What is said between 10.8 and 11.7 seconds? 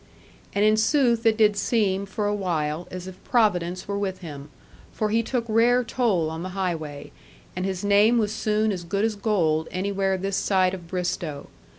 Bristowe.